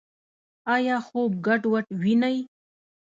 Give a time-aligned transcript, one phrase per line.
[0.75, 2.37] ایا خوب ګډوډ وینئ؟